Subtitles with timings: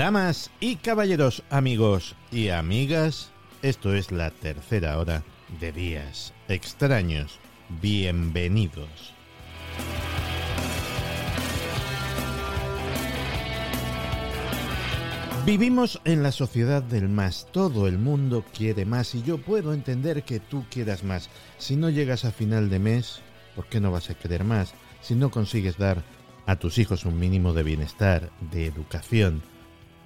[0.00, 5.22] Damas y caballeros, amigos y amigas, esto es la tercera hora
[5.60, 7.38] de días extraños.
[7.82, 9.12] Bienvenidos.
[15.44, 20.22] Vivimos en la sociedad del más, todo el mundo quiere más y yo puedo entender
[20.22, 21.28] que tú quieras más.
[21.58, 23.20] Si no llegas a final de mes,
[23.54, 24.72] ¿por qué no vas a querer más?
[25.02, 26.02] Si no consigues dar
[26.46, 29.42] a tus hijos un mínimo de bienestar, de educación,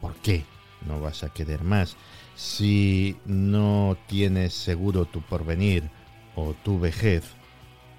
[0.05, 0.45] ¿por qué
[0.87, 1.97] no vas a querer más?
[2.37, 5.89] Si no tienes seguro tu porvenir
[6.37, 7.25] o tu vejez,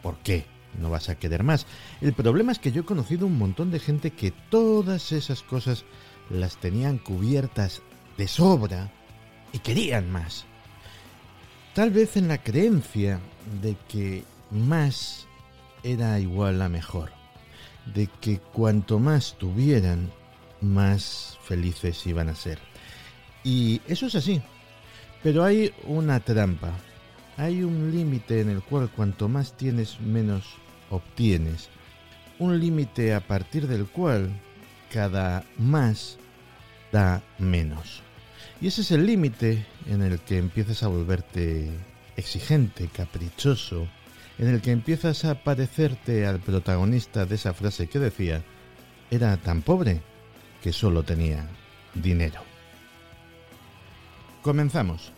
[0.04, 0.46] ¿por qué
[0.80, 1.66] no vas a querer más?
[2.02, 5.84] El problema es que yo he conocido un montón de gente que todas esas cosas
[6.30, 7.82] las tenían cubiertas
[8.20, 8.92] de sobra
[9.52, 10.46] y querían más.
[11.74, 13.20] Tal vez en la creencia
[13.64, 15.26] de que más
[15.82, 17.10] era igual a mejor,
[17.96, 20.12] de que cuanto más tuvieran,
[20.62, 22.60] más felices iban a ser.
[23.44, 24.42] Y eso es así,
[25.24, 26.72] pero hay una trampa,
[27.38, 30.56] hay un límite en el cual cuanto más tienes, menos
[30.90, 31.70] obtienes.
[32.40, 34.30] Un límite a partir del cual
[34.92, 36.18] cada más
[36.92, 38.02] da menos.
[38.62, 41.70] Y ese es el límite en el que empiezas a volverte
[42.16, 43.88] exigente, caprichoso,
[44.38, 48.44] en el que empiezas a parecerte al protagonista de esa frase que decía,
[49.12, 50.02] era tan pobre
[50.66, 51.48] que solo tenía
[51.94, 52.42] dinero.
[54.42, 55.15] Comenzamos.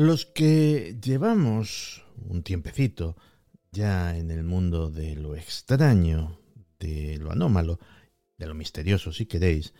[0.00, 3.18] Los que llevamos un tiempecito
[3.70, 6.40] ya en el mundo de lo extraño,
[6.78, 7.78] de lo anómalo,
[8.38, 9.74] de lo misterioso si queréis,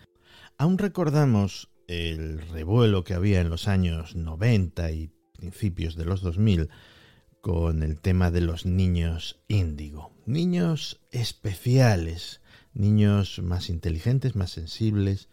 [0.59, 6.69] aún recordamos el revuelo que había en los años 90 y principios de los 2000
[7.41, 12.43] con el tema de los niños índigo, niños especiales,
[12.75, 15.31] niños más inteligentes, más sensibles,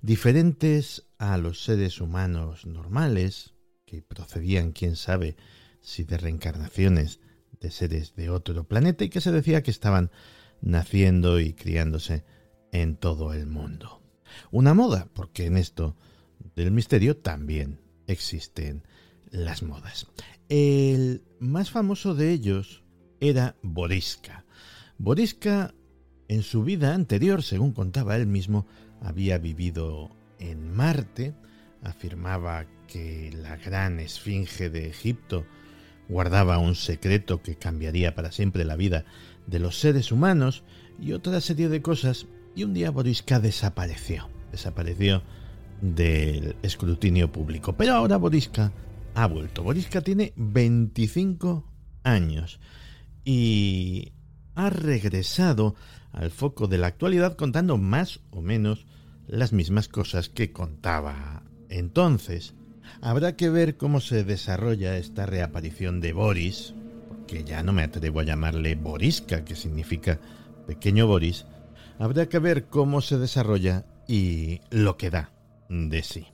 [0.00, 3.57] diferentes a los seres humanos normales,
[3.88, 5.36] que procedían, quién sabe,
[5.80, 7.20] si de reencarnaciones
[7.60, 10.10] de seres de otro planeta y que se decía que estaban
[10.60, 12.24] naciendo y criándose
[12.70, 14.02] en todo el mundo.
[14.50, 15.96] Una moda, porque en esto
[16.54, 18.82] del misterio también existen
[19.30, 20.06] las modas.
[20.48, 22.82] El más famoso de ellos
[23.20, 24.44] era Boriska.
[24.98, 25.74] Boriska,
[26.28, 28.66] en su vida anterior, según contaba él mismo,
[29.00, 31.34] había vivido en Marte,
[31.82, 35.46] afirmaba que la gran esfinge de Egipto
[36.08, 39.04] guardaba un secreto que cambiaría para siempre la vida
[39.46, 40.64] de los seres humanos
[41.00, 42.26] y otra serie de cosas,
[42.56, 45.22] y un día Boriska desapareció, desapareció
[45.80, 47.76] del escrutinio público.
[47.76, 48.72] Pero ahora Boriska
[49.14, 49.62] ha vuelto.
[49.62, 51.64] Boriska tiene 25
[52.02, 52.58] años
[53.24, 54.12] y
[54.54, 55.76] ha regresado
[56.12, 58.86] al foco de la actualidad contando más o menos
[59.26, 62.54] las mismas cosas que contaba entonces.
[63.00, 66.74] Habrá que ver cómo se desarrolla esta reaparición de Boris,
[67.08, 70.18] porque ya no me atrevo a llamarle Boriska, que significa
[70.66, 71.46] pequeño Boris.
[71.98, 75.32] Habrá que ver cómo se desarrolla y lo que da
[75.68, 76.26] de sí.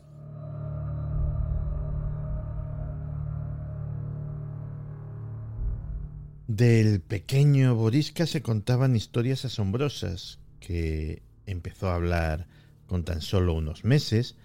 [6.47, 12.47] Del pequeño Boriska se contaban historias asombrosas que empezó a hablar
[12.87, 14.37] con tan solo unos meses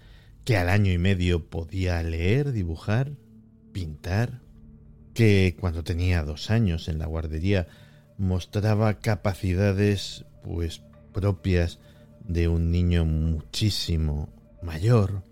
[0.44, 3.12] que al año y medio podía leer, dibujar,
[3.72, 4.40] pintar,
[5.14, 7.68] que cuando tenía dos años en la guardería
[8.16, 10.82] mostraba capacidades pues
[11.12, 11.78] propias
[12.24, 14.28] de un niño muchísimo
[14.62, 15.22] mayor.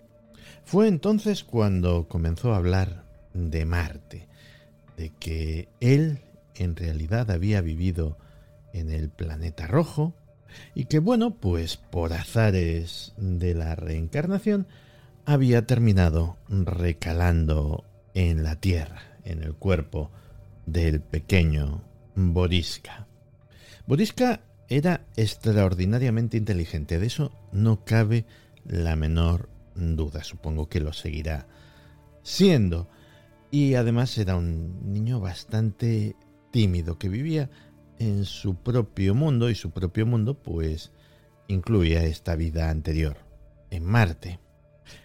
[0.65, 4.29] Fue entonces cuando comenzó a hablar de Marte,
[4.97, 6.21] de que él
[6.57, 8.19] en realidad había vivido
[8.73, 10.15] en el planeta rojo
[10.75, 14.67] y que bueno, pues por azares de la reencarnación
[15.29, 17.85] había terminado recalando
[18.15, 20.11] en la tierra, en el cuerpo
[20.65, 21.85] del pequeño
[22.15, 23.07] Boriska.
[23.87, 24.41] Boriska
[24.71, 28.25] era extraordinariamente inteligente, de eso no cabe
[28.65, 31.47] la menor duda, supongo que lo seguirá
[32.23, 32.89] siendo.
[33.51, 36.17] Y además era un niño bastante
[36.51, 37.51] tímido que vivía
[37.99, 40.91] en su propio mundo y su propio mundo pues
[41.49, 43.19] incluía esta vida anterior,
[43.69, 44.39] en Marte.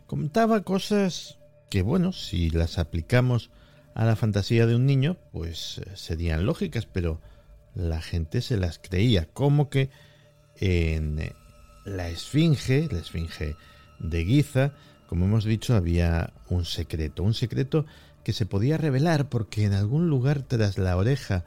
[0.08, 1.40] Contaba cosas
[1.70, 3.50] que, bueno, si las aplicamos
[3.96, 7.22] a la fantasía de un niño, pues eh, serían lógicas, pero
[7.76, 9.90] la gente se las creía, como que
[10.58, 11.34] en eh,
[11.86, 13.56] la Esfinge, la Esfinge
[14.00, 14.74] de Giza,
[15.08, 17.86] como hemos dicho, había un secreto, un secreto
[18.24, 21.46] que se podía revelar porque en algún lugar tras la oreja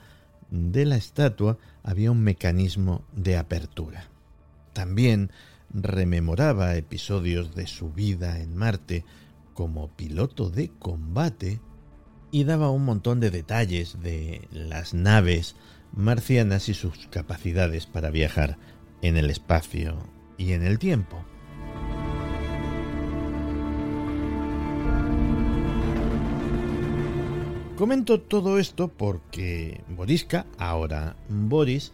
[0.51, 4.09] de la estatua había un mecanismo de apertura.
[4.73, 5.31] También
[5.73, 9.05] rememoraba episodios de su vida en Marte
[9.55, 11.61] como piloto de combate
[12.31, 15.57] y daba un montón de detalles de las naves
[15.93, 18.59] marcianas y sus capacidades para viajar
[19.03, 19.97] en el espacio
[20.37, 21.25] y en el tiempo.
[27.77, 31.93] Comento todo esto porque Boriska, ahora Boris,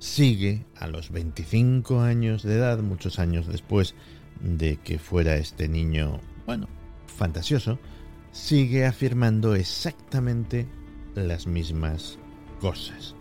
[0.00, 3.94] sigue a los 25 años de edad, muchos años después
[4.40, 6.68] de que fuera este niño, bueno,
[7.06, 7.78] fantasioso,
[8.32, 10.66] sigue afirmando exactamente
[11.14, 12.18] las mismas
[12.60, 13.14] cosas.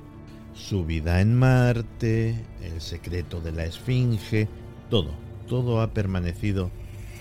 [0.54, 4.48] Su vida en Marte, el secreto de la Esfinge,
[4.90, 5.14] todo,
[5.48, 6.72] todo ha permanecido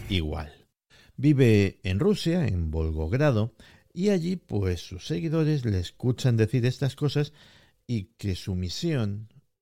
[0.09, 0.53] igual.
[1.17, 3.55] Vive en Rusia, en Volgogrado,
[3.93, 7.33] y allí pues sus seguidores le escuchan decir estas cosas
[7.89, 9.29] y que su misión,